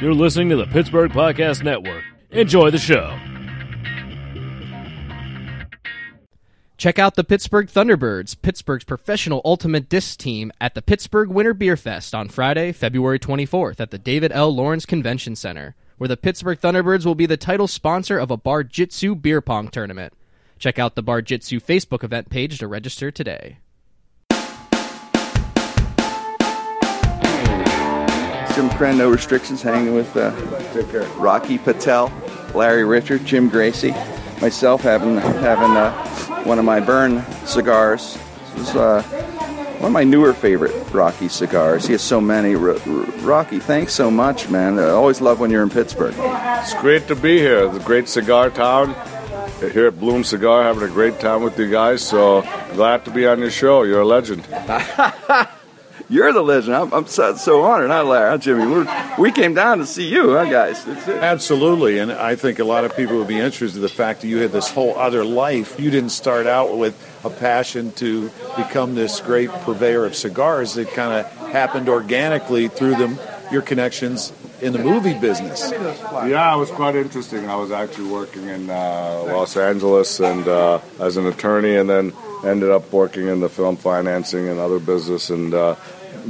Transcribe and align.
You're 0.00 0.14
listening 0.14 0.48
to 0.50 0.56
the 0.56 0.66
Pittsburgh 0.66 1.10
Podcast 1.10 1.64
Network. 1.64 2.04
Enjoy 2.30 2.70
the 2.70 2.78
show. 2.78 3.18
Check 6.76 7.00
out 7.00 7.16
the 7.16 7.24
Pittsburgh 7.24 7.66
Thunderbirds, 7.66 8.40
Pittsburgh's 8.40 8.84
professional 8.84 9.42
ultimate 9.44 9.88
disc 9.88 10.20
team, 10.20 10.52
at 10.60 10.76
the 10.76 10.82
Pittsburgh 10.82 11.30
Winter 11.30 11.52
Beer 11.52 11.76
Fest 11.76 12.14
on 12.14 12.28
Friday, 12.28 12.70
February 12.70 13.18
24th 13.18 13.80
at 13.80 13.90
the 13.90 13.98
David 13.98 14.30
L. 14.32 14.54
Lawrence 14.54 14.86
Convention 14.86 15.34
Center, 15.34 15.74
where 15.96 16.06
the 16.06 16.16
Pittsburgh 16.16 16.60
Thunderbirds 16.60 17.04
will 17.04 17.16
be 17.16 17.26
the 17.26 17.36
title 17.36 17.66
sponsor 17.66 18.18
of 18.18 18.30
a 18.30 18.36
Bar 18.36 18.62
Jitsu 18.62 19.16
beer 19.16 19.40
pong 19.40 19.66
tournament. 19.66 20.12
Check 20.60 20.78
out 20.78 20.94
the 20.94 21.02
Bar 21.02 21.22
Jitsu 21.22 21.58
Facebook 21.58 22.04
event 22.04 22.30
page 22.30 22.60
to 22.60 22.68
register 22.68 23.10
today. 23.10 23.58
Jim 28.58 28.70
Krenn, 28.70 28.96
no 28.98 29.08
restrictions, 29.08 29.62
hanging 29.62 29.94
with 29.94 30.16
uh, 30.16 30.32
Rocky 31.16 31.58
Patel, 31.58 32.10
Larry 32.56 32.82
Richert, 32.82 33.24
Jim 33.24 33.48
Gracie, 33.48 33.92
myself 34.40 34.80
having 34.80 35.16
having 35.16 35.76
uh, 35.76 36.42
one 36.42 36.58
of 36.58 36.64
my 36.64 36.80
burn 36.80 37.24
cigars. 37.46 38.18
This 38.56 38.70
is 38.70 38.74
uh, 38.74 39.00
one 39.78 39.84
of 39.84 39.92
my 39.92 40.02
newer 40.02 40.34
favorite 40.34 40.74
Rocky 40.92 41.28
cigars. 41.28 41.86
He 41.86 41.92
has 41.92 42.02
so 42.02 42.20
many. 42.20 42.56
R- 42.56 42.70
R- 42.70 42.78
Rocky, 43.20 43.60
thanks 43.60 43.92
so 43.92 44.10
much, 44.10 44.50
man. 44.50 44.76
I 44.80 44.88
always 44.88 45.20
love 45.20 45.38
when 45.38 45.52
you're 45.52 45.62
in 45.62 45.70
Pittsburgh. 45.70 46.14
It's 46.18 46.74
great 46.80 47.06
to 47.06 47.14
be 47.14 47.38
here. 47.38 47.68
The 47.68 47.78
great 47.78 48.08
cigar 48.08 48.50
town. 48.50 48.96
Here 49.60 49.86
at 49.86 50.00
Bloom 50.00 50.24
Cigar, 50.24 50.64
having 50.64 50.82
a 50.82 50.92
great 50.92 51.20
time 51.20 51.44
with 51.44 51.56
you 51.60 51.70
guys. 51.70 52.02
So 52.02 52.42
glad 52.72 53.04
to 53.04 53.12
be 53.12 53.24
on 53.24 53.38
your 53.38 53.52
show. 53.52 53.84
You're 53.84 54.00
a 54.00 54.04
legend. 54.04 54.48
You're 56.10 56.32
the 56.32 56.40
legend. 56.40 56.74
I'm, 56.74 56.92
I'm 56.94 57.06
so, 57.06 57.36
so 57.36 57.62
honored, 57.62 57.90
huh, 57.90 58.02
Larry? 58.02 58.30
Huh, 58.30 58.38
Jimmy? 58.38 58.66
We're, 58.66 59.14
we 59.18 59.30
came 59.30 59.52
down 59.52 59.78
to 59.78 59.86
see 59.86 60.08
you, 60.08 60.32
huh, 60.32 60.46
guys? 60.46 60.82
That's 60.84 61.06
it. 61.06 61.22
Absolutely, 61.22 61.98
and 61.98 62.10
I 62.10 62.34
think 62.34 62.58
a 62.60 62.64
lot 62.64 62.84
of 62.84 62.96
people 62.96 63.18
would 63.18 63.28
be 63.28 63.38
interested 63.38 63.76
in 63.76 63.82
the 63.82 63.90
fact 63.90 64.22
that 64.22 64.28
you 64.28 64.38
had 64.38 64.50
this 64.50 64.70
whole 64.70 64.96
other 64.96 65.22
life. 65.22 65.78
You 65.78 65.90
didn't 65.90 66.10
start 66.10 66.46
out 66.46 66.78
with 66.78 66.96
a 67.24 67.30
passion 67.30 67.92
to 67.92 68.30
become 68.56 68.94
this 68.94 69.20
great 69.20 69.50
purveyor 69.50 70.06
of 70.06 70.14
cigars. 70.14 70.78
It 70.78 70.88
kind 70.92 71.12
of 71.12 71.30
happened 71.50 71.90
organically 71.90 72.68
through 72.68 72.94
them, 72.94 73.18
your 73.52 73.60
connections 73.60 74.32
in 74.62 74.72
the 74.72 74.78
movie 74.78 75.18
business. 75.18 75.70
Yeah, 75.70 76.54
it 76.54 76.58
was 76.58 76.70
quite 76.70 76.96
interesting. 76.96 77.48
I 77.50 77.56
was 77.56 77.70
actually 77.70 78.10
working 78.10 78.44
in 78.48 78.70
uh, 78.70 79.24
Los 79.26 79.56
Angeles 79.58 80.20
and 80.20 80.48
uh, 80.48 80.80
as 81.00 81.18
an 81.18 81.26
attorney, 81.26 81.76
and 81.76 81.88
then 81.88 82.12
ended 82.44 82.70
up 82.70 82.92
working 82.92 83.28
in 83.28 83.40
the 83.40 83.48
film 83.48 83.76
financing 83.76 84.48
and 84.48 84.58
other 84.58 84.78
business, 84.78 85.28
and 85.30 85.52
uh, 85.52 85.74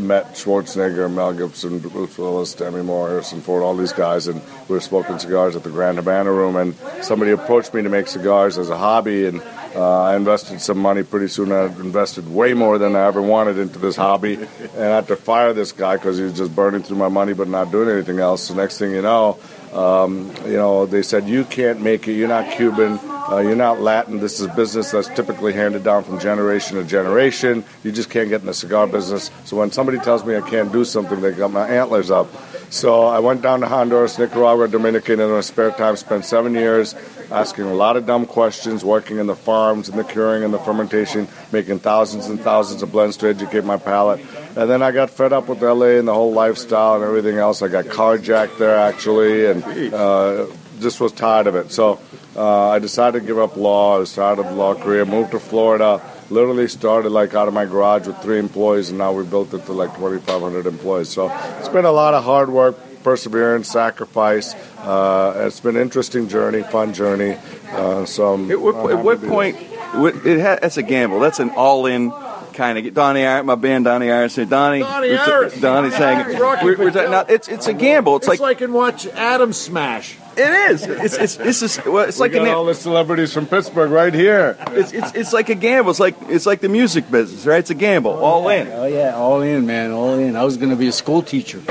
met 0.06 0.34
Schwarzenegger, 0.34 1.12
Mel 1.12 1.32
Gibson, 1.32 1.78
Bruce 1.78 2.16
Willis, 2.16 2.54
Demi 2.54 2.82
Moore, 2.82 3.08
Harrison 3.08 3.40
Ford, 3.40 3.62
all 3.62 3.76
these 3.76 3.92
guys, 3.92 4.26
and 4.28 4.40
we 4.68 4.74
were 4.74 4.80
smoking 4.80 5.18
cigars 5.18 5.56
at 5.56 5.62
the 5.64 5.70
Grand 5.70 5.98
Havana 5.98 6.32
Room, 6.32 6.56
and 6.56 6.74
somebody 7.02 7.32
approached 7.32 7.74
me 7.74 7.82
to 7.82 7.88
make 7.88 8.08
cigars 8.08 8.58
as 8.58 8.70
a 8.70 8.78
hobby, 8.78 9.26
and 9.26 9.42
uh, 9.74 10.02
I 10.02 10.16
invested 10.16 10.60
some 10.60 10.78
money. 10.78 11.02
Pretty 11.02 11.28
soon, 11.28 11.52
I 11.52 11.66
invested 11.66 12.28
way 12.28 12.54
more 12.54 12.78
than 12.78 12.96
I 12.96 13.06
ever 13.06 13.20
wanted 13.20 13.58
into 13.58 13.78
this 13.78 13.96
hobby, 13.96 14.34
and 14.34 14.82
I 14.82 14.96
had 14.96 15.08
to 15.08 15.16
fire 15.16 15.52
this 15.52 15.72
guy 15.72 15.96
because 15.96 16.18
he 16.18 16.24
was 16.24 16.36
just 16.36 16.54
burning 16.54 16.82
through 16.82 16.96
my 16.96 17.08
money 17.08 17.32
but 17.32 17.48
not 17.48 17.70
doing 17.70 17.88
anything 17.88 18.18
else. 18.18 18.44
So 18.44 18.54
next 18.54 18.78
thing 18.78 18.92
you 18.92 19.02
know, 19.02 19.38
um, 19.72 20.32
you 20.44 20.54
know, 20.54 20.86
they 20.86 21.02
said 21.02 21.28
you 21.28 21.44
can't 21.44 21.80
make 21.80 22.08
it. 22.08 22.12
You're 22.12 22.28
not 22.28 22.50
Cuban. 22.52 22.98
Uh, 23.30 23.38
you're 23.38 23.56
not 23.56 23.80
Latin. 23.80 24.20
This 24.20 24.40
is 24.40 24.46
business 24.48 24.90
that's 24.92 25.08
typically 25.08 25.52
handed 25.52 25.84
down 25.84 26.02
from 26.02 26.18
generation 26.18 26.78
to 26.78 26.84
generation. 26.84 27.64
You 27.84 27.92
just 27.92 28.08
can't 28.08 28.30
get 28.30 28.40
in 28.40 28.46
the 28.46 28.54
cigar 28.54 28.86
business. 28.86 29.30
So 29.44 29.58
when 29.58 29.70
somebody 29.70 29.98
tells 29.98 30.24
me 30.24 30.34
I 30.34 30.40
can't 30.40 30.72
do 30.72 30.84
something, 30.84 31.20
they 31.20 31.32
got 31.32 31.52
my 31.52 31.68
antlers 31.68 32.10
up. 32.10 32.28
So 32.70 33.02
I 33.02 33.18
went 33.18 33.42
down 33.42 33.60
to 33.60 33.66
Honduras, 33.66 34.18
Nicaragua, 34.18 34.68
Dominican 34.68 35.20
in 35.20 35.30
my 35.30 35.40
spare 35.42 35.72
time. 35.72 35.96
Spent 35.96 36.24
seven 36.24 36.54
years 36.54 36.94
asking 37.30 37.64
a 37.64 37.74
lot 37.74 37.96
of 37.96 38.06
dumb 38.06 38.26
questions, 38.26 38.84
working 38.84 39.18
in 39.18 39.26
the 39.26 39.36
farms 39.36 39.88
and 39.88 39.98
the 39.98 40.04
curing 40.04 40.44
and 40.44 40.52
the 40.52 40.58
fermentation, 40.58 41.28
making 41.52 41.80
thousands 41.80 42.26
and 42.26 42.40
thousands 42.40 42.82
of 42.82 42.92
blends 42.92 43.16
to 43.18 43.28
educate 43.28 43.64
my 43.64 43.76
palate. 43.76 44.20
And 44.56 44.68
then 44.68 44.82
I 44.82 44.90
got 44.90 45.10
fed 45.10 45.32
up 45.32 45.48
with 45.48 45.62
LA 45.62 45.98
and 45.98 46.08
the 46.08 46.14
whole 46.14 46.32
lifestyle 46.32 46.96
and 46.96 47.04
everything 47.04 47.38
else. 47.38 47.62
I 47.62 47.68
got 47.68 47.86
carjacked 47.86 48.58
there 48.58 48.76
actually, 48.76 49.46
and 49.46 49.64
uh, 49.94 50.46
just 50.80 51.00
was 51.00 51.12
tired 51.12 51.46
of 51.46 51.54
it. 51.54 51.70
So 51.70 52.00
uh, 52.36 52.68
I 52.70 52.78
decided 52.78 53.20
to 53.20 53.26
give 53.26 53.38
up 53.38 53.56
law. 53.56 54.00
I 54.00 54.04
the 54.34 54.52
law 54.52 54.74
career. 54.74 55.04
Moved 55.04 55.32
to 55.32 55.40
Florida. 55.40 56.00
Literally 56.30 56.68
started 56.68 57.10
like 57.10 57.34
out 57.34 57.48
of 57.48 57.54
my 57.54 57.64
garage 57.64 58.06
with 58.06 58.18
three 58.22 58.38
employees, 58.38 58.90
and 58.90 58.98
now 58.98 59.12
we 59.12 59.24
built 59.24 59.54
it 59.54 59.64
to 59.66 59.72
like 59.72 59.94
2,500 59.96 60.66
employees. 60.66 61.08
So 61.08 61.30
it's 61.58 61.68
been 61.68 61.86
a 61.86 61.92
lot 61.92 62.14
of 62.14 62.22
hard 62.22 62.50
work, 62.50 62.76
perseverance, 63.02 63.68
sacrifice. 63.68 64.54
Uh, 64.78 65.44
it's 65.46 65.60
been 65.60 65.76
an 65.76 65.82
interesting 65.82 66.28
journey, 66.28 66.62
fun 66.62 66.92
journey. 66.94 67.36
Uh, 67.70 68.04
so 68.04 68.34
I'm, 68.34 68.50
At 68.50 68.60
what, 68.60 68.74
I'm 68.76 68.98
at 68.98 69.04
what 69.04 69.22
point? 69.22 69.56
It, 69.60 70.26
it 70.26 70.40
ha, 70.40 70.58
that's 70.60 70.76
a 70.76 70.82
gamble. 70.82 71.20
That's 71.20 71.40
an 71.40 71.50
all-in 71.50 72.10
kind 72.52 72.78
of. 72.78 72.92
Donnie, 72.94 73.24
Iron, 73.24 73.46
my 73.46 73.54
band, 73.54 73.84
Donnie 73.86 74.10
Iris. 74.10 74.34
Donnie, 74.36 74.80
Donnie 74.80 75.16
Iris. 75.16 75.60
Donnie's 75.60 75.60
Donnie 75.60 75.90
saying 75.90 76.38
we're, 76.38 76.76
we're 76.76 76.90
ta- 76.90 77.00
Patel. 77.00 77.10
now, 77.10 77.24
it's 77.28 77.48
it's 77.48 77.66
a 77.68 77.72
gamble. 77.74 78.16
It's, 78.16 78.24
It's 78.26 78.40
like, 78.40 78.40
like 78.40 78.62
in 78.62 78.72
watch 78.72 79.06
Adam 79.06 79.52
Smash. 79.52 80.16
it 80.36 80.70
is. 80.72 80.84
It's 80.86 81.14
it's 81.16 81.36
this 81.36 81.62
is 81.62 81.80
well, 81.86 82.06
it's 82.08 82.18
We 82.18 82.22
like 82.24 82.32
got 82.32 82.46
an, 82.48 82.54
all 82.54 82.64
the 82.66 82.74
celebrities 82.74 83.32
from 83.32 83.46
Pittsburgh 83.46 83.90
right 83.90 84.12
here. 84.12 84.56
it's, 84.72 84.92
it's 84.92 85.12
it's 85.14 85.32
like 85.32 85.48
a 85.48 85.54
gamble. 85.54 85.90
It's 85.90 86.00
like 86.00 86.16
it's 86.28 86.46
like 86.46 86.60
the 86.60 86.68
music 86.68 87.10
business, 87.10 87.46
right? 87.46 87.58
It's 87.60 87.70
a 87.70 87.74
gamble, 87.74 88.12
all 88.12 88.48
in. 88.48 88.68
Oh 88.68 88.86
yeah, 88.86 89.14
all 89.16 89.40
in, 89.40 89.64
man, 89.66 89.90
all 89.92 90.18
in. 90.18 90.36
I 90.36 90.44
was 90.44 90.56
going 90.58 90.70
to 90.70 90.76
be 90.76 90.88
a 90.88 90.92
school 90.92 91.22
teacher. 91.22 91.62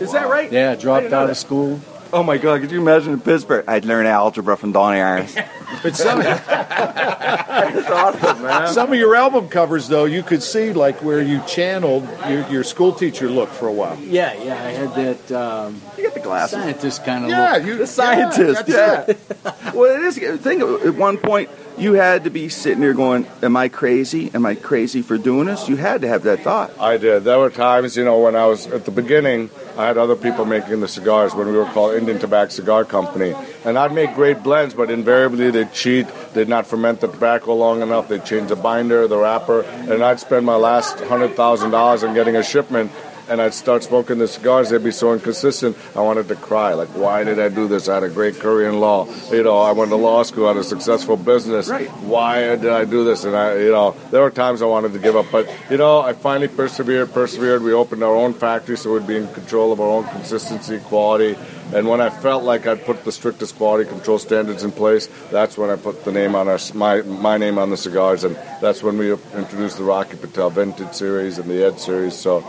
Is 0.00 0.12
that 0.12 0.28
right? 0.28 0.50
Yeah, 0.50 0.74
dropped 0.74 1.12
out 1.12 1.30
of 1.30 1.36
school. 1.36 1.80
Oh 2.12 2.22
my 2.22 2.38
God! 2.38 2.60
Could 2.60 2.70
you 2.70 2.80
imagine 2.80 3.14
in 3.14 3.20
Pittsburgh? 3.20 3.64
I'd 3.66 3.84
learn 3.84 4.06
algebra 4.06 4.56
from 4.56 4.72
Donnie 4.72 5.00
Iris. 5.00 5.36
But 5.82 5.96
some, 5.96 6.20
That's 6.20 7.90
awesome, 7.90 8.42
man. 8.42 8.68
some 8.72 8.92
of 8.92 8.98
your 8.98 9.14
album 9.16 9.48
covers, 9.48 9.88
though, 9.88 10.04
you 10.04 10.22
could 10.22 10.42
see 10.42 10.72
like 10.72 11.02
where 11.02 11.20
you 11.20 11.42
channeled 11.46 12.08
your, 12.28 12.46
your 12.48 12.64
school 12.64 12.92
teacher 12.92 13.28
look 13.28 13.48
for 13.50 13.66
a 13.68 13.72
while. 13.72 13.98
Yeah, 13.98 14.32
yeah, 14.42 14.54
I 14.54 14.70
had 14.70 14.94
that 14.94 15.32
um, 15.32 15.80
You 15.96 16.04
got 16.04 16.14
the 16.14 16.20
glasses. 16.20 16.52
scientist 16.52 17.04
kind 17.04 17.24
of 17.24 17.30
look. 17.30 17.36
Yeah, 17.38 17.52
look. 17.56 17.66
you 17.66 17.76
The 17.78 17.86
scientist, 17.86 18.68
yeah. 18.68 18.76
yeah. 18.76 19.02
that's 19.02 19.66
it. 19.68 19.74
Well, 19.74 19.96
it 19.96 20.02
is. 20.04 20.40
Think 20.40 20.62
at 20.62 20.94
one 20.94 21.18
point 21.18 21.50
you 21.76 21.94
had 21.94 22.24
to 22.24 22.30
be 22.30 22.48
sitting 22.48 22.80
there 22.80 22.94
going, 22.94 23.26
"Am 23.42 23.56
I 23.56 23.68
crazy? 23.68 24.30
Am 24.34 24.46
I 24.46 24.54
crazy 24.54 25.02
for 25.02 25.18
doing 25.18 25.46
this?" 25.46 25.68
You 25.68 25.76
had 25.76 26.00
to 26.02 26.08
have 26.08 26.22
that 26.22 26.40
thought. 26.40 26.70
I 26.78 26.96
did. 26.96 27.24
There 27.24 27.38
were 27.38 27.50
times, 27.50 27.96
you 27.96 28.04
know, 28.04 28.20
when 28.20 28.36
I 28.36 28.46
was 28.46 28.66
at 28.68 28.84
the 28.84 28.92
beginning, 28.92 29.50
I 29.76 29.86
had 29.86 29.98
other 29.98 30.16
people 30.16 30.46
making 30.46 30.80
the 30.80 30.88
cigars 30.88 31.34
when 31.34 31.48
we 31.48 31.52
were 31.52 31.66
called 31.66 31.94
Indian 31.94 32.18
Tobacco 32.18 32.48
Cigar 32.48 32.84
Company. 32.86 33.34
And 33.64 33.78
I'd 33.78 33.92
make 33.92 34.14
great 34.14 34.42
blends, 34.42 34.72
but 34.72 34.90
invariably 34.90 35.50
they'd 35.50 35.72
cheat. 35.72 36.06
They'd 36.32 36.48
not 36.48 36.66
ferment 36.66 37.00
the 37.00 37.08
tobacco 37.08 37.54
long 37.54 37.82
enough. 37.82 38.08
They'd 38.08 38.24
change 38.24 38.48
the 38.48 38.56
binder, 38.56 39.06
the 39.06 39.18
wrapper. 39.18 39.62
And 39.62 40.02
I'd 40.02 40.18
spend 40.18 40.46
my 40.46 40.56
last 40.56 40.96
$100,000 40.96 42.08
on 42.08 42.14
getting 42.14 42.36
a 42.36 42.42
shipment. 42.42 42.90
And 43.28 43.42
I'd 43.42 43.54
start 43.54 43.82
smoking 43.82 44.18
the 44.18 44.28
cigars. 44.28 44.70
They'd 44.70 44.84
be 44.84 44.92
so 44.92 45.12
inconsistent. 45.12 45.76
I 45.96 46.00
wanted 46.00 46.28
to 46.28 46.36
cry. 46.36 46.74
Like, 46.74 46.88
why 46.90 47.24
did 47.24 47.40
I 47.40 47.48
do 47.48 47.66
this? 47.66 47.88
I 47.88 47.94
had 47.94 48.04
a 48.04 48.08
great 48.08 48.38
career 48.38 48.68
in 48.68 48.78
law. 48.78 49.08
You 49.32 49.42
know, 49.42 49.58
I 49.58 49.72
went 49.72 49.90
to 49.90 49.96
law 49.96 50.22
school, 50.22 50.44
I 50.44 50.48
had 50.48 50.58
a 50.58 50.64
successful 50.64 51.16
business. 51.16 51.68
Right. 51.68 51.90
Why 52.02 52.54
did 52.54 52.70
I 52.70 52.84
do 52.84 53.04
this? 53.04 53.24
And 53.24 53.34
I, 53.34 53.56
you 53.56 53.72
know, 53.72 53.96
there 54.12 54.22
were 54.22 54.30
times 54.30 54.62
I 54.62 54.66
wanted 54.66 54.92
to 54.92 55.00
give 55.00 55.16
up, 55.16 55.26
but 55.32 55.52
you 55.70 55.76
know, 55.76 56.00
I 56.00 56.12
finally 56.12 56.48
persevered. 56.48 57.12
Persevered. 57.12 57.62
We 57.62 57.72
opened 57.72 58.04
our 58.04 58.14
own 58.14 58.32
factory, 58.32 58.76
so 58.76 58.92
we'd 58.92 59.06
be 59.06 59.16
in 59.16 59.26
control 59.34 59.72
of 59.72 59.80
our 59.80 59.88
own 59.88 60.04
consistency, 60.04 60.78
quality. 60.78 61.36
And 61.74 61.88
when 61.88 62.00
I 62.00 62.10
felt 62.10 62.44
like 62.44 62.66
I'd 62.68 62.84
put 62.84 63.04
the 63.04 63.10
strictest 63.10 63.56
quality 63.56 63.88
control 63.90 64.18
standards 64.18 64.62
in 64.62 64.70
place, 64.70 65.08
that's 65.32 65.58
when 65.58 65.68
I 65.68 65.74
put 65.74 66.04
the 66.04 66.12
name 66.12 66.36
on 66.36 66.46
our 66.46 66.60
my 66.74 67.02
my 67.02 67.38
name 67.38 67.58
on 67.58 67.70
the 67.70 67.76
cigars, 67.76 68.22
and 68.22 68.36
that's 68.60 68.84
when 68.84 68.98
we 68.98 69.12
introduced 69.12 69.78
the 69.78 69.84
Rocky 69.84 70.16
Patel 70.16 70.50
Vintage 70.50 70.94
Series 70.94 71.38
and 71.38 71.50
the 71.50 71.66
Edge 71.66 71.78
Series. 71.78 72.14
So. 72.14 72.44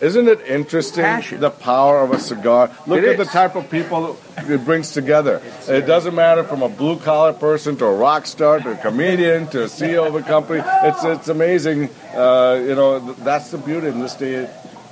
Isn't 0.00 0.28
it 0.28 0.40
interesting 0.46 1.04
Passion. 1.04 1.40
the 1.40 1.50
power 1.50 2.00
of 2.00 2.12
a 2.12 2.18
cigar? 2.18 2.70
Look 2.86 3.02
It 3.02 3.08
at 3.08 3.16
the 3.18 3.24
type 3.24 3.56
of 3.56 3.70
people 3.70 4.18
it 4.36 4.64
brings 4.64 4.92
together. 4.92 5.42
It 5.68 5.86
doesn't 5.86 6.14
matter 6.14 6.44
from 6.44 6.62
a 6.62 6.68
blue 6.68 6.98
collar 6.98 7.32
person 7.32 7.76
to 7.78 7.84
a 7.86 7.94
rock 7.94 8.26
star 8.26 8.60
to 8.60 8.72
a 8.72 8.76
comedian 8.76 9.48
to 9.48 9.62
a 9.64 9.66
CEO 9.66 10.06
of 10.06 10.14
a 10.14 10.22
company. 10.22 10.62
It's 10.84 11.04
it's 11.04 11.28
amazing. 11.28 11.90
Uh, 12.14 12.60
you 12.66 12.74
know 12.74 12.98
that's 13.24 13.50
the 13.50 13.58
beauty 13.58 13.88
in 13.88 14.00
this 14.00 14.14
day. 14.14 14.48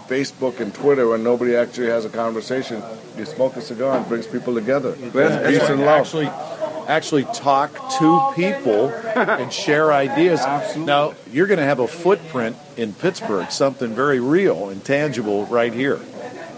Facebook 0.09 0.61
and 0.61 0.73
Twitter, 0.73 1.09
when 1.09 1.25
nobody 1.25 1.57
actually 1.57 1.89
has 1.89 2.05
a 2.05 2.09
conversation, 2.09 2.81
you 3.19 3.25
smoke 3.25 3.57
a 3.57 3.61
cigar 3.61 3.97
and 3.97 4.07
it 4.07 4.09
brings 4.09 4.25
people 4.25 4.55
together. 4.55 4.93
Peace 4.93 5.15
and 5.69 5.81
love. 5.81 6.01
Actually, 6.07 6.27
actually 6.87 7.25
talk 7.25 7.73
to 7.99 8.33
people 8.35 8.89
and 8.91 9.53
share 9.53 9.93
ideas. 9.93 10.41
Now, 10.77 11.15
you're 11.31 11.47
going 11.47 11.59
to 11.59 11.65
have 11.65 11.81
a 11.81 11.89
footprint 11.89 12.57
in 12.77 12.93
Pittsburgh, 12.93 13.51
something 13.51 13.95
very 13.95 14.21
real 14.21 14.69
and 14.69 14.85
tangible 14.85 15.47
right 15.47 15.73
here. 15.73 16.01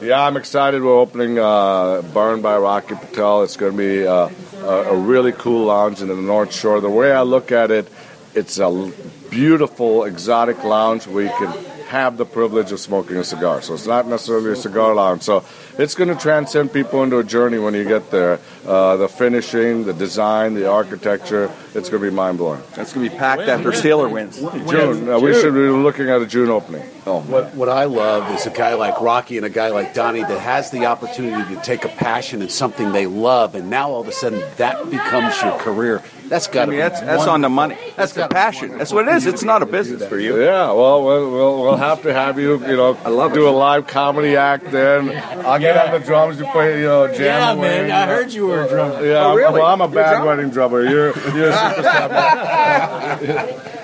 Yeah, 0.01 0.23
I'm 0.23 0.37
excited. 0.37 0.83
We're 0.83 0.99
opening 0.99 1.39
uh, 1.39 2.03
Burn 2.15 2.41
by 2.41 2.57
Rocky 2.57 2.95
Patel. 2.95 3.43
It's 3.43 3.57
going 3.57 3.73
to 3.73 3.79
be 3.79 4.07
uh, 4.07 4.29
a, 4.63 4.95
a 4.95 4.97
really 4.97 5.33
cool 5.33 5.67
lounge 5.67 6.01
in 6.01 6.09
the 6.09 6.15
North 6.15 6.55
Shore. 6.55 6.81
The 6.81 6.89
way 6.89 7.11
I 7.11 7.23
look 7.23 7.51
at 7.51 7.73
it, 7.73 7.89
it's 8.33 8.59
a 8.59 8.93
beautiful, 9.29 10.05
exotic 10.05 10.63
lounge 10.63 11.07
where 11.09 11.25
you 11.25 11.33
can 11.37 11.53
have 11.89 12.17
the 12.19 12.27
privilege 12.27 12.71
of 12.71 12.79
smoking 12.79 13.17
a 13.17 13.25
cigar. 13.25 13.63
So 13.63 13.75
it's 13.75 13.87
not 13.87 14.07
necessarily 14.07 14.53
a 14.53 14.57
cigar 14.57 14.95
lounge. 14.95 15.23
So 15.23 15.45
it's 15.79 15.95
going 15.95 16.11
to 16.11 16.17
transcend 16.17 16.73
people 16.73 17.03
into 17.03 17.19
a 17.19 17.25
journey 17.25 17.59
when 17.59 17.75
you 17.75 17.85
get 17.85 18.11
there. 18.11 18.41
Uh, 18.69 18.97
the 18.99 19.09
finishing, 19.09 19.85
the 19.87 19.95
design, 19.95 20.53
the 20.53 20.69
architecture, 20.71 21.51
it's 21.75 21.89
going 21.89 22.03
to 22.03 22.11
be 22.11 22.15
mind 22.15 22.37
blowing. 22.37 22.61
That's 22.75 22.93
going 22.93 23.07
to 23.07 23.11
be 23.11 23.19
packed 23.19 23.41
after 23.43 23.71
Steeler 23.73 24.11
wins. 24.11 24.39
June, 24.39 25.09
uh, 25.09 25.19
we 25.19 25.33
should 25.33 25.55
be 25.55 25.61
looking 25.71 26.11
at 26.11 26.21
a 26.21 26.27
June 26.27 26.51
opening. 26.51 26.83
Oh, 27.07 27.21
What, 27.23 27.55
what 27.55 27.71
I 27.71 27.85
love 27.85 28.31
is 28.37 28.45
a 28.45 28.51
guy 28.51 28.75
like 28.75 29.01
Rocky 29.01 29.39
and 29.39 29.47
a 29.47 29.51
guy 29.51 29.71
like 29.71 29.95
Donnie 29.95 30.21
that 30.23 30.41
has 30.41 30.71
the 30.71 30.85
opportunity 30.85 31.55
to 31.55 31.61
take 31.63 31.87
a 31.87 31.89
passion 31.89 32.43
and 32.43 32.51
something 32.53 32.93
they 32.93 33.07
love, 33.07 33.55
and 33.55 33.71
now 33.71 33.89
all 33.91 34.03
of 34.03 34.09
a 34.09 34.13
sudden 34.13 34.41
that 34.59 34.91
becomes 34.91 35.41
your 35.43 35.57
career. 35.59 36.03
That's 36.27 36.47
got 36.47 36.65
I 36.65 36.65
to 36.67 36.71
mean, 36.73 36.77
be 36.77 36.83
that's 36.83 37.01
that's 37.01 37.27
on 37.27 37.41
the 37.41 37.49
money. 37.49 37.79
That's 37.97 38.13
the 38.13 38.29
passion. 38.29 38.77
That's 38.77 38.93
what 38.93 39.09
it 39.09 39.15
is. 39.15 39.25
It's 39.25 39.45
not 39.45 39.63
a 39.63 39.67
business 39.67 40.07
for 40.07 40.19
you. 40.19 40.39
Yeah, 40.45 40.73
well, 40.73 41.03
we'll, 41.03 41.31
we'll, 41.33 41.63
we'll 41.63 41.77
have 41.79 42.03
to 42.03 42.13
have 42.13 42.39
you, 42.39 42.61
you 42.67 42.77
know, 42.77 42.99
I 43.03 43.09
love 43.09 43.33
do 43.33 43.47
it. 43.47 43.49
a 43.49 43.57
live 43.57 43.87
comedy 43.87 44.37
act 44.37 44.71
then. 44.71 45.09
I'll 45.47 45.59
get 45.59 45.79
on 45.79 45.99
the 45.99 46.05
drums, 46.07 46.39
you 46.39 46.45
play, 46.49 46.81
you 46.81 46.87
know, 46.87 47.07
jam 47.09 47.19
Yeah, 47.25 47.53
away, 47.53 47.61
man, 47.63 47.87
you 47.89 47.93
I 47.95 48.05
heard 48.07 48.31
you 48.35 48.47
were 48.49 48.58
a 48.63 48.67
oh, 48.67 48.69
drummer. 48.69 49.07
Yeah, 49.07 49.25
Oh, 49.25 49.29
I'm- 49.29 49.37
really? 49.37 49.53
well, 49.61 49.67
I'm 49.67 49.81
a 49.81 49.85
You're 49.87 49.95
bad 49.95 50.11
drummer? 50.11 50.27
wedding 50.27 50.51
drummer. 50.51 50.83
You're, 50.83 51.13
you're 51.37 51.51
a 51.51 51.53
superstar. 51.53 53.19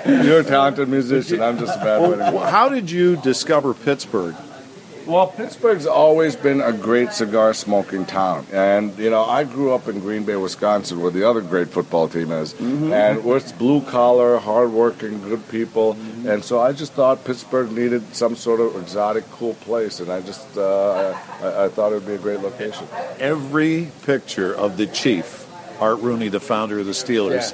you're 0.25 0.41
a 0.41 0.45
talented 0.45 0.89
musician. 0.89 1.41
I'm 1.43 1.59
just 1.59 1.77
a 1.77 1.81
bad 1.85 2.01
wedding 2.01 2.19
drummer. 2.19 2.47
How 2.51 2.69
did 2.69 2.91
you 2.91 3.17
discover 3.17 3.75
Pittsburgh? 3.75 4.35
Well, 5.07 5.27
Pittsburgh's 5.27 5.87
always 5.87 6.35
been 6.35 6.61
a 6.61 6.73
great 6.73 7.13
cigar 7.13 7.53
smoking 7.53 8.07
town. 8.07 8.47
And, 8.53 8.97
you 8.99 9.11
know, 9.11 9.25
I 9.25 9.45
grew 9.45 9.73
up 9.75 9.87
in 9.89 10.01
Green 10.01 10.25
Bay, 10.25 10.37
Wisconsin, 10.37 11.01
where 11.01 11.11
the 11.11 11.29
other 11.29 11.43
great 11.43 11.69
football 11.69 12.09
team 12.09 12.33
is. 12.33 12.55
And 12.59 13.23
where 13.25 13.37
it's 13.37 13.53
blue 13.53 13.83
collar, 13.83 14.39
hardworking, 14.39 15.21
good 15.23 15.47
people. 15.51 15.93
And 16.27 16.43
so 16.43 16.61
I 16.61 16.73
just 16.73 16.95
thought 16.95 17.25
Pittsburgh 17.25 17.71
needed 17.73 18.15
some 18.15 18.35
sort 18.35 18.61
of 18.61 18.77
exotic, 18.81 19.31
cool 19.33 19.55
place. 19.55 20.01
And 20.01 20.11
I 20.11 20.21
just, 20.23 20.57
uh, 20.57 21.15
I, 21.43 21.65
I 21.65 21.69
thought 21.69 21.93
it 21.93 21.97
would 21.97 22.07
be 22.07 22.15
a 22.15 22.19
great 22.19 22.41
location. 22.41 22.87
Every 23.19 23.91
picture 24.05 24.55
of 24.55 24.77
the 24.77 24.87
chief, 24.87 25.47
Art 25.81 26.01
Rooney, 26.01 26.29
the 26.29 26.41
founder 26.41 26.79
of 26.79 26.87
the 26.87 26.93
Steelers, 26.93 27.53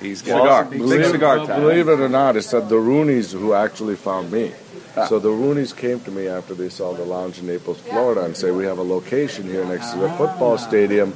he's 0.00 0.22
got 0.22 0.42
Cigar. 0.42 0.64
Believe, 0.64 1.02
Big 1.02 1.10
cigar 1.12 1.46
time. 1.46 1.60
believe 1.60 1.88
it 1.88 2.00
or 2.00 2.08
not, 2.08 2.36
it 2.36 2.42
said 2.42 2.68
the 2.68 2.76
Rooneys 2.76 3.32
who 3.32 3.52
actually 3.54 3.96
found 3.96 4.32
me. 4.32 4.52
So 5.08 5.18
the 5.18 5.28
Rooneys 5.28 5.76
came 5.76 6.00
to 6.00 6.10
me 6.10 6.26
after 6.28 6.54
they 6.54 6.68
saw 6.68 6.92
the 6.92 7.04
lounge 7.04 7.38
in 7.38 7.46
Naples, 7.46 7.78
Florida, 7.80 8.24
and 8.24 8.36
say 8.36 8.50
we 8.50 8.64
have 8.64 8.78
a 8.78 8.82
location 8.82 9.44
here 9.44 9.64
next 9.64 9.92
to 9.92 9.98
the 9.98 10.10
football 10.10 10.58
stadium, 10.58 11.14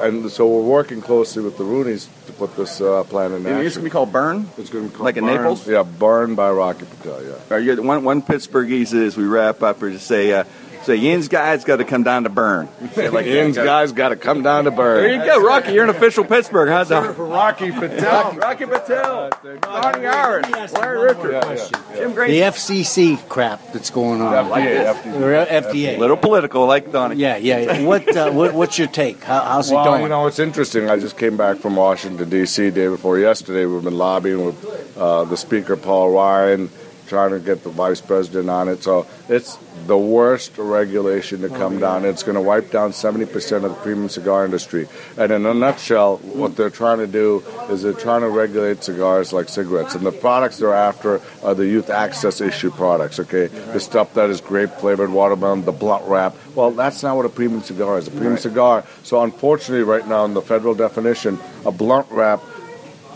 and 0.00 0.30
so 0.30 0.46
we're 0.46 0.62
working 0.62 1.00
closely 1.00 1.42
with 1.42 1.56
the 1.58 1.64
Rooneys 1.64 2.08
to 2.26 2.32
put 2.32 2.56
this 2.56 2.80
uh, 2.80 3.02
plan 3.04 3.32
in 3.32 3.46
action. 3.46 3.66
It's 3.66 3.76
going 3.76 3.84
to 3.84 3.90
be 3.90 3.92
called 3.92 4.12
Burn. 4.12 4.48
It's 4.58 4.70
going 4.70 4.84
to 4.84 4.90
be 4.90 4.96
called 4.96 5.04
like 5.04 5.16
in 5.16 5.26
Naples? 5.26 5.66
Yeah, 5.66 5.82
Burn 5.82 6.34
by 6.34 6.50
Rocky 6.50 6.86
Patel. 6.86 7.24
Yeah. 7.24 7.54
Or 7.54 7.58
you, 7.58 7.82
one 7.82 8.04
one 8.04 8.22
Pittsburghese 8.22 8.94
is 8.94 9.16
we 9.16 9.24
wrap 9.24 9.62
up 9.62 9.82
or 9.82 9.90
just 9.90 10.06
say 10.06 10.32
uh, 10.32 10.44
say 10.86 10.96
Yin's 10.96 11.28
guy's 11.28 11.64
got 11.64 11.76
to 11.76 11.84
come 11.84 12.02
down 12.02 12.22
to 12.24 12.28
Burn. 12.30 12.68
Like 12.96 13.26
Yin's 13.26 13.56
guy's 13.56 13.92
got 13.92 14.10
to 14.10 14.16
come 14.16 14.42
down 14.42 14.64
to 14.64 14.70
Burn. 14.70 15.02
There 15.02 15.12
you 15.14 15.24
go, 15.24 15.42
Rocky. 15.44 15.72
You're 15.72 15.84
an 15.84 15.90
official 15.90 16.24
Pittsburgh, 16.24 16.68
huh? 16.68 16.84
So, 16.84 17.12
Rocky 17.12 17.70
Patel. 17.72 18.32
Rocky 18.36 18.66
Patel, 18.66 19.30
Donnie 19.60 20.06
Iris, 20.06 20.72
Larry 20.72 21.14
Richert, 21.14 21.94
Jim 21.94 22.12
Gray. 22.14 22.30
The 22.30 22.40
FCC 22.46 23.28
crap 23.28 23.72
that's 23.72 23.90
going 23.90 24.20
on. 24.22 24.32
FDA, 24.32 24.94
FDA. 24.94 25.20
Or 25.20 25.46
FDA. 25.46 25.98
Little 25.98 26.16
political, 26.16 26.66
like 26.66 26.90
Donnie. 26.92 27.16
Yeah, 27.16 27.36
yeah. 27.36 27.82
What, 27.82 28.16
uh, 28.16 28.30
what 28.32 28.54
what's 28.54 28.78
your 28.78 28.88
take? 28.88 29.22
How, 29.22 29.40
how's 29.40 29.70
it 29.70 29.74
Well, 29.74 29.84
going? 29.84 30.02
you 30.02 30.08
know, 30.08 30.26
it's 30.26 30.38
interesting. 30.38 30.88
I 30.88 30.98
just 30.98 31.18
came 31.18 31.36
back 31.36 31.58
from 31.58 31.76
Washington, 31.76 32.28
D.C. 32.28 32.70
day 32.70 32.88
before 32.88 33.18
yesterday. 33.18 33.66
We've 33.66 33.84
been 33.84 33.98
lobbying 33.98 34.44
with 34.44 34.96
uh, 34.96 35.24
the 35.24 35.36
Speaker, 35.36 35.76
Paul 35.76 36.12
Ryan, 36.12 36.70
trying 37.06 37.30
to 37.30 37.40
get 37.40 37.62
the 37.62 37.70
Vice 37.70 38.00
President 38.00 38.50
on 38.50 38.68
it. 38.68 38.82
So 38.82 39.06
it's 39.28 39.58
the 39.86 39.96
worst 39.96 40.56
regulation 40.58 41.40
to 41.42 41.48
oh, 41.48 41.56
come 41.56 41.78
down. 41.78 42.04
It's 42.04 42.22
going 42.22 42.34
to 42.34 42.40
wipe 42.40 42.70
down 42.70 42.90
70% 42.90 43.56
of 43.56 43.62
the 43.62 43.74
premium 43.82 44.08
cigar 44.08 44.44
industry. 44.44 44.88
And 45.16 45.32
in 45.32 45.46
a 45.46 45.54
nutshell, 45.54 46.18
what 46.18 46.56
they're 46.56 46.70
trying 46.70 46.98
to 46.98 47.06
do 47.06 47.44
is 47.70 47.82
they're 47.82 47.92
trying 47.92 48.22
to 48.22 48.28
regulate 48.28 48.82
cigars 48.82 49.32
like 49.32 49.48
cigarettes. 49.48 49.94
And 49.94 50.04
the 50.04 50.12
products 50.12 50.58
they're 50.58 50.74
after 50.74 51.20
are 51.42 51.54
the 51.54 51.66
youth 51.66 51.90
access 51.90 52.40
issue 52.40 52.70
products, 52.70 53.20
okay? 53.20 53.46
The 53.46 53.80
stuff 53.80 54.14
that 54.14 54.30
is 54.30 54.40
grape 54.40 54.70
flavored 54.70 55.10
watermelon, 55.10 55.64
the 55.64 55.72
blunt 55.72 56.04
wrap. 56.06 56.34
Well, 56.54 56.70
that's 56.70 57.02
not 57.02 57.16
what 57.16 57.26
a 57.26 57.30
premium 57.30 57.62
cigar 57.62 57.98
is. 57.98 58.08
A 58.08 58.10
premium 58.10 58.38
cigar. 58.38 58.84
So 59.02 59.22
unfortunately, 59.22 59.84
right 59.84 60.06
now 60.06 60.24
in 60.24 60.34
the 60.34 60.42
federal 60.42 60.74
definition, 60.74 61.38
a 61.64 61.70
blunt 61.70 62.06
wrap 62.10 62.40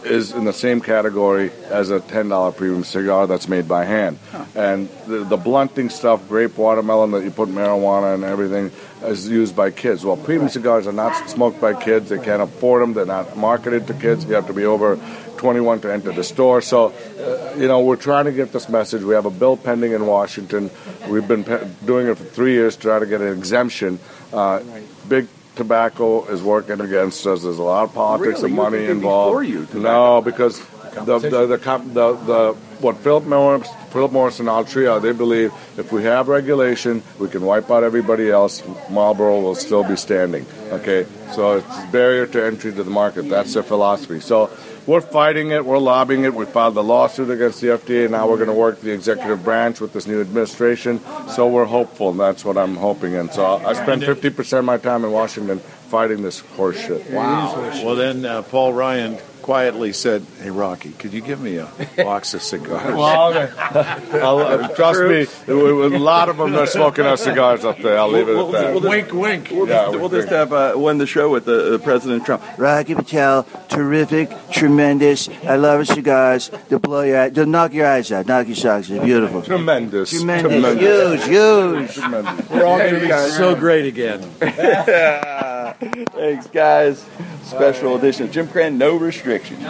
is 0.04 0.32
in 0.32 0.44
the 0.44 0.52
same 0.52 0.80
category 0.80 1.50
as 1.68 1.90
a 1.90 2.00
ten 2.00 2.28
dollar 2.28 2.52
premium 2.52 2.84
cigar 2.84 3.26
that's 3.26 3.48
made 3.48 3.68
by 3.68 3.84
hand. 3.84 4.18
And 4.54 4.88
the, 5.06 5.24
the 5.24 5.36
blunting 5.36 5.90
stuff, 5.90 6.28
grape 6.28 6.56
watermelon 6.56 7.10
that 7.12 7.24
you 7.24 7.30
put 7.30 7.48
marijuana 7.48 8.14
and 8.14 8.24
everything, 8.24 8.70
is 9.04 9.28
used 9.28 9.54
by 9.56 9.70
kids. 9.70 10.04
Well, 10.04 10.16
premium 10.16 10.48
cigars 10.48 10.86
are 10.86 10.92
not 10.92 11.28
smoked 11.28 11.60
by 11.60 11.74
kids. 11.74 12.08
They 12.10 12.18
can't 12.18 12.42
afford 12.42 12.82
them. 12.82 12.92
They're 12.94 13.06
not 13.06 13.36
marketed 13.36 13.86
to 13.88 13.94
kids. 13.94 14.24
You 14.24 14.34
have 14.34 14.46
to 14.46 14.52
be 14.52 14.64
over 14.64 14.98
21 15.38 15.80
to 15.80 15.92
enter 15.92 16.12
the 16.12 16.24
store. 16.24 16.60
So, 16.60 16.92
uh, 17.18 17.54
you 17.56 17.66
know, 17.66 17.80
we're 17.80 17.96
trying 17.96 18.26
to 18.26 18.32
get 18.32 18.52
this 18.52 18.68
message. 18.68 19.02
We 19.02 19.14
have 19.14 19.24
a 19.26 19.30
bill 19.30 19.56
pending 19.56 19.92
in 19.92 20.06
Washington. 20.06 20.70
We've 21.08 21.26
been 21.26 21.44
pe- 21.44 21.66
doing 21.86 22.08
it 22.08 22.18
for 22.18 22.24
three 22.24 22.52
years 22.52 22.76
to 22.76 22.82
try 22.82 22.98
to 22.98 23.06
get 23.06 23.20
an 23.22 23.36
exemption. 23.36 23.98
Uh, 24.32 24.60
Big 25.08 25.26
tobacco 25.60 26.24
is 26.26 26.42
working 26.42 26.80
against 26.80 27.26
us. 27.26 27.42
There's 27.42 27.58
a 27.58 27.62
lot 27.62 27.84
of 27.84 27.92
politics 27.94 28.38
Really? 28.38 28.46
and 28.48 28.56
money 28.56 28.84
involved. 28.86 29.30
before 29.30 29.42
you, 29.42 29.68
no, 29.74 30.22
because 30.22 30.58
the 31.04 31.18
the 31.18 31.46
the, 31.46 31.58
comp- 31.58 31.92
the 31.92 32.14
the 32.14 32.52
what 32.80 32.96
Philip 32.96 33.24
Morris, 33.24 33.68
Philip 33.90 34.10
Morris 34.10 34.40
and 34.40 34.48
Altria, 34.48 35.02
they 35.02 35.12
believe 35.12 35.52
if 35.76 35.92
we 35.92 36.02
have 36.04 36.28
regulation, 36.28 37.02
we 37.18 37.28
can 37.28 37.42
wipe 37.42 37.70
out 37.70 37.84
everybody 37.84 38.30
else. 38.30 38.62
Marlboro 38.88 39.38
will 39.40 39.54
still 39.54 39.84
be 39.84 39.96
standing. 39.96 40.46
Okay, 40.72 41.04
so 41.34 41.58
it's 41.58 41.76
barrier 41.92 42.26
to 42.26 42.42
entry 42.42 42.72
to 42.72 42.82
the 42.82 42.90
market. 42.90 43.28
That's 43.28 43.52
their 43.54 43.62
philosophy. 43.62 44.20
So. 44.20 44.50
We're 44.90 45.00
fighting 45.00 45.52
it. 45.52 45.64
We're 45.64 45.78
lobbying 45.78 46.24
it. 46.24 46.34
We 46.34 46.46
filed 46.46 46.76
a 46.76 46.80
lawsuit 46.80 47.30
against 47.30 47.60
the 47.60 47.68
FDA. 47.68 48.10
Now 48.10 48.28
we're 48.28 48.38
going 48.38 48.48
to 48.48 48.52
work 48.52 48.80
the 48.80 48.90
executive 48.90 49.44
branch 49.44 49.80
with 49.80 49.92
this 49.92 50.04
new 50.04 50.20
administration. 50.20 50.98
So 51.28 51.46
we're 51.46 51.64
hopeful, 51.64 52.10
and 52.10 52.18
that's 52.18 52.44
what 52.44 52.58
I'm 52.58 52.74
hoping. 52.74 53.14
And 53.14 53.32
so 53.32 53.44
I 53.44 53.74
spend 53.74 54.02
50% 54.02 54.58
of 54.58 54.64
my 54.64 54.78
time 54.78 55.04
in 55.04 55.12
Washington 55.12 55.60
fighting 55.60 56.22
this 56.22 56.40
horse 56.40 56.76
shit. 56.76 57.08
Well, 57.84 57.94
then 57.94 58.24
uh, 58.24 58.42
Paul 58.42 58.72
Ryan 58.72 59.18
quietly 59.50 59.92
said, 59.92 60.24
"Hey, 60.40 60.48
Rocky, 60.50 60.92
could 60.92 61.12
you 61.12 61.20
give 61.20 61.40
me 61.40 61.56
a 61.56 61.68
box 61.96 62.34
of 62.34 62.40
cigars?" 62.42 62.94
Well, 62.94 63.36
okay. 63.36 63.52
I'll, 64.22 64.38
uh, 64.38 64.68
trust 64.76 65.02
me, 65.02 65.26
a 65.48 65.98
lot 65.98 66.28
of 66.28 66.36
them 66.36 66.54
are 66.54 66.68
smoking 66.68 67.04
our 67.04 67.16
cigars 67.16 67.64
up 67.64 67.78
there. 67.78 67.98
I'll 67.98 68.12
leave 68.12 68.28
it 68.28 68.36
at 68.36 68.52
that. 68.52 68.88
wink, 68.88 69.12
wink. 69.12 69.48
We'll, 69.50 69.66
Yeah, 69.66 69.86
just, 69.86 69.90
we 69.94 69.98
we'll 69.98 70.08
just 70.08 70.28
have 70.28 70.52
uh, 70.52 70.74
won 70.76 70.98
the 70.98 71.06
show 71.06 71.28
with 71.30 71.48
uh, 71.48 71.78
President 71.78 72.24
Trump. 72.24 72.44
Rocky 72.58 72.94
Patel, 72.94 73.42
terrific, 73.68 74.30
tremendous. 74.52 75.28
I 75.42 75.56
love 75.56 75.80
his 75.80 75.88
cigars. 75.88 76.52
They'll 76.68 76.78
blow 76.78 77.02
your, 77.02 77.18
eye- 77.22 77.30
they'll 77.30 77.44
knock 77.46 77.72
your 77.74 77.88
eyes 77.88 78.12
out, 78.12 78.26
knock 78.26 78.46
your 78.46 78.54
socks 78.54 78.88
out. 78.92 79.02
Beautiful. 79.04 79.42
Tremendous. 79.42 80.10
Tremendous, 80.10 80.78
huge, 80.78 81.24
huge. 81.24 81.94
Tremendous. 81.94 82.48
We're 82.50 82.64
all 82.64 82.78
going 82.78 82.94
to 82.94 83.00
be 83.00 83.30
so 83.30 83.56
great 83.56 83.86
again. 83.86 84.20
Thanks, 86.20 86.48
guys. 86.48 87.06
Special 87.44 87.96
edition 87.96 88.26
of 88.26 88.30
Jim 88.30 88.46
Krenn, 88.46 88.76
no 88.76 88.94
restrictions. 88.94 89.64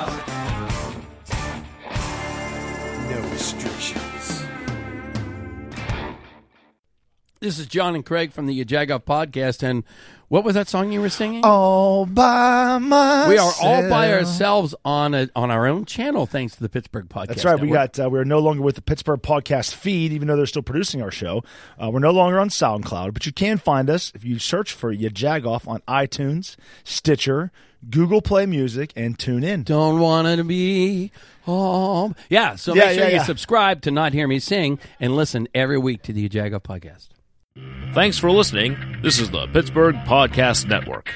This 7.41 7.59
is 7.59 7.65
John 7.65 7.95
and 7.95 8.05
Craig 8.05 8.33
from 8.33 8.45
the 8.45 8.65
Jagoff 8.67 9.05
podcast. 9.05 9.63
And 9.63 9.83
what 10.29 10.45
was 10.45 10.57
that 10.57 10.69
song 10.69 10.93
you 10.93 11.01
were 11.01 11.09
singing? 11.09 11.43
All 11.43 12.05
by 12.05 12.77
myself. 12.77 13.29
we 13.31 13.39
are 13.39 13.53
all 13.63 13.89
by 13.89 14.13
ourselves 14.13 14.75
on 14.85 15.15
a, 15.15 15.31
on 15.35 15.51
our 15.51 15.67
own 15.67 15.87
channel, 15.87 16.27
thanks 16.27 16.57
to 16.57 16.61
the 16.61 16.69
Pittsburgh 16.69 17.09
podcast. 17.09 17.29
That's 17.29 17.45
right. 17.47 17.59
We 17.59 17.71
got 17.71 17.99
uh, 17.99 18.11
we 18.11 18.19
are 18.19 18.27
no 18.27 18.41
longer 18.41 18.61
with 18.63 18.75
the 18.75 18.83
Pittsburgh 18.83 19.23
podcast 19.23 19.73
feed, 19.75 20.13
even 20.13 20.29
though 20.29 20.37
they're 20.37 20.45
still 20.45 20.61
producing 20.61 21.01
our 21.01 21.11
show. 21.11 21.43
Uh, 21.83 21.89
we're 21.91 22.01
no 22.01 22.11
longer 22.11 22.39
on 22.39 22.51
SoundCloud, 22.51 23.15
but 23.15 23.25
you 23.25 23.33
can 23.33 23.57
find 23.57 23.89
us 23.89 24.13
if 24.15 24.23
you 24.23 24.39
search 24.39 24.75
for 24.75 24.93
Ya 24.93 25.09
Jagoff 25.09 25.67
on 25.67 25.81
iTunes, 25.89 26.57
Stitcher, 26.85 27.53
Google 27.89 28.21
Play 28.21 28.45
Music, 28.45 28.93
and 28.97 29.19
tune 29.19 29.45
in. 29.45 29.63
Don't 29.63 29.99
want 29.99 30.29
to 30.29 30.45
be 30.45 31.11
home. 31.45 32.15
Yeah, 32.29 32.57
so 32.57 32.75
Yeah, 32.75 32.85
make 32.85 32.95
sure 32.99 33.05
yeah, 33.05 33.09
you 33.09 33.17
yeah. 33.17 33.23
subscribe 33.23 33.81
to 33.81 33.91
Not 33.91 34.13
Hear 34.13 34.29
Me 34.29 34.39
Sing 34.41 34.79
and 35.01 35.17
listen 35.17 35.49
every 35.55 35.79
week 35.79 36.03
to 36.03 36.13
the 36.13 36.29
Jagoff 36.29 36.65
podcast. 36.65 37.09
Thanks 37.93 38.19
for 38.19 38.31
listening. 38.31 38.77
This 39.03 39.19
is 39.19 39.31
the 39.31 39.47
Pittsburgh 39.49 39.97
Podcast 40.07 40.69
Network. 40.69 41.13